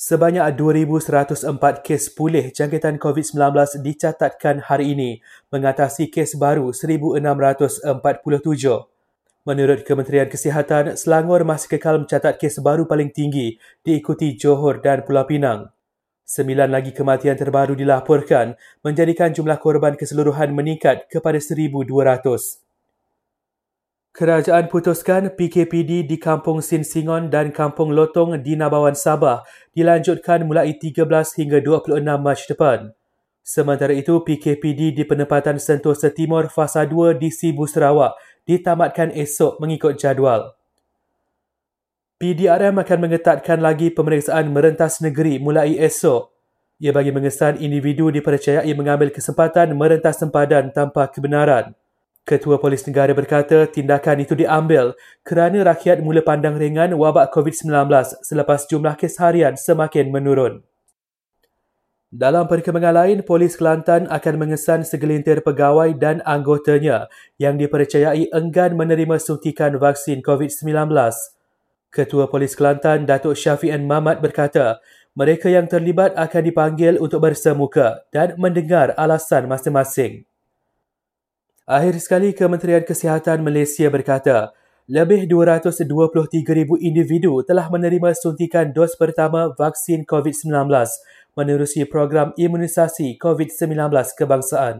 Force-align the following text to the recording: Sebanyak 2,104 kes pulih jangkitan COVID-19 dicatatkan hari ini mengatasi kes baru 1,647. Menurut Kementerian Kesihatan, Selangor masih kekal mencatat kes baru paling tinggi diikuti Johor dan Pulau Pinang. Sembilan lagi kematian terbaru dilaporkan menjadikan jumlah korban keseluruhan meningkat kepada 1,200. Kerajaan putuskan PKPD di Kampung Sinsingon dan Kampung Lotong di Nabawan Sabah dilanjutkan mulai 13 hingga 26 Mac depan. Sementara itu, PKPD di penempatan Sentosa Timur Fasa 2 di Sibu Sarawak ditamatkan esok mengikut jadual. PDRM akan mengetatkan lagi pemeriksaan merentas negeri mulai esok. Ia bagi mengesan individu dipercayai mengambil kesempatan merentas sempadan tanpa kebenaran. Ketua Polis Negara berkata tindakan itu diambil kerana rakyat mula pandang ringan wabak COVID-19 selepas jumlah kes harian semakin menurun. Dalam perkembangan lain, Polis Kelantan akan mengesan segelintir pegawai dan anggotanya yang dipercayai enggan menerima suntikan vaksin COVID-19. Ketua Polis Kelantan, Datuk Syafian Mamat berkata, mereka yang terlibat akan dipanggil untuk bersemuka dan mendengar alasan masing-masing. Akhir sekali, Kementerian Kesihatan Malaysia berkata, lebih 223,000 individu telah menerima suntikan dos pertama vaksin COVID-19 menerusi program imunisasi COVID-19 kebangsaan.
Sebanyak 0.00 0.56
2,104 0.56 1.84
kes 1.84 2.16
pulih 2.16 2.48
jangkitan 2.56 2.96
COVID-19 2.96 3.84
dicatatkan 3.84 4.64
hari 4.64 4.96
ini 4.96 5.20
mengatasi 5.52 6.08
kes 6.08 6.40
baru 6.40 6.72
1,647. 6.72 7.20
Menurut 9.44 9.84
Kementerian 9.84 10.24
Kesihatan, 10.24 10.96
Selangor 10.96 11.44
masih 11.44 11.76
kekal 11.76 12.00
mencatat 12.00 12.40
kes 12.40 12.64
baru 12.64 12.88
paling 12.88 13.12
tinggi 13.12 13.60
diikuti 13.84 14.40
Johor 14.40 14.80
dan 14.80 15.04
Pulau 15.04 15.28
Pinang. 15.28 15.68
Sembilan 16.24 16.72
lagi 16.72 16.96
kematian 16.96 17.36
terbaru 17.36 17.76
dilaporkan 17.76 18.56
menjadikan 18.80 19.36
jumlah 19.36 19.60
korban 19.60 20.00
keseluruhan 20.00 20.56
meningkat 20.56 21.12
kepada 21.12 21.36
1,200. 21.36 22.69
Kerajaan 24.20 24.68
putuskan 24.68 25.32
PKPD 25.32 26.04
di 26.04 26.20
Kampung 26.20 26.60
Sinsingon 26.60 27.32
dan 27.32 27.48
Kampung 27.56 27.96
Lotong 27.96 28.36
di 28.44 28.52
Nabawan 28.52 28.92
Sabah 28.92 29.48
dilanjutkan 29.72 30.44
mulai 30.44 30.76
13 30.76 31.08
hingga 31.40 31.64
26 31.64 32.04
Mac 32.20 32.40
depan. 32.44 32.92
Sementara 33.40 33.96
itu, 33.96 34.20
PKPD 34.20 34.92
di 34.92 35.08
penempatan 35.08 35.56
Sentosa 35.56 36.12
Timur 36.12 36.52
Fasa 36.52 36.84
2 36.84 37.16
di 37.16 37.32
Sibu 37.32 37.64
Sarawak 37.64 38.12
ditamatkan 38.44 39.08
esok 39.16 39.56
mengikut 39.56 39.96
jadual. 39.96 40.52
PDRM 42.20 42.76
akan 42.76 42.98
mengetatkan 43.00 43.64
lagi 43.64 43.88
pemeriksaan 43.88 44.52
merentas 44.52 45.00
negeri 45.00 45.40
mulai 45.40 45.80
esok. 45.80 46.28
Ia 46.76 46.92
bagi 46.92 47.08
mengesan 47.08 47.56
individu 47.56 48.12
dipercayai 48.12 48.68
mengambil 48.76 49.08
kesempatan 49.16 49.72
merentas 49.72 50.20
sempadan 50.20 50.68
tanpa 50.76 51.08
kebenaran. 51.08 51.72
Ketua 52.30 52.62
Polis 52.62 52.86
Negara 52.86 53.10
berkata 53.10 53.66
tindakan 53.66 54.22
itu 54.22 54.38
diambil 54.38 54.94
kerana 55.26 55.66
rakyat 55.66 55.98
mula 55.98 56.22
pandang 56.22 56.54
ringan 56.54 56.94
wabak 56.94 57.34
COVID-19 57.34 57.90
selepas 58.22 58.70
jumlah 58.70 58.94
kes 58.94 59.18
harian 59.18 59.58
semakin 59.58 60.14
menurun. 60.14 60.62
Dalam 62.14 62.46
perkembangan 62.46 63.02
lain, 63.02 63.18
Polis 63.26 63.58
Kelantan 63.58 64.06
akan 64.06 64.34
mengesan 64.46 64.86
segelintir 64.86 65.42
pegawai 65.42 65.90
dan 65.98 66.22
anggotanya 66.22 67.10
yang 67.34 67.58
dipercayai 67.58 68.30
enggan 68.30 68.78
menerima 68.78 69.18
suntikan 69.18 69.74
vaksin 69.82 70.22
COVID-19. 70.22 70.86
Ketua 71.90 72.30
Polis 72.30 72.54
Kelantan, 72.54 73.10
Datuk 73.10 73.34
Syafian 73.34 73.90
Mamat 73.90 74.22
berkata, 74.22 74.78
mereka 75.18 75.50
yang 75.50 75.66
terlibat 75.66 76.14
akan 76.14 76.42
dipanggil 76.46 76.94
untuk 77.02 77.26
bersemuka 77.26 78.06
dan 78.14 78.38
mendengar 78.38 78.94
alasan 78.94 79.50
masing-masing. 79.50 80.29
Akhir 81.70 82.02
sekali, 82.02 82.34
Kementerian 82.34 82.82
Kesihatan 82.82 83.46
Malaysia 83.46 83.86
berkata, 83.86 84.50
lebih 84.90 85.30
223,000 85.30 86.82
individu 86.82 87.46
telah 87.46 87.70
menerima 87.70 88.10
suntikan 88.18 88.74
dos 88.74 88.98
pertama 88.98 89.54
vaksin 89.54 90.02
COVID-19 90.02 90.66
menerusi 91.38 91.86
program 91.86 92.34
imunisasi 92.34 93.14
COVID-19 93.22 93.86
kebangsaan. 94.18 94.76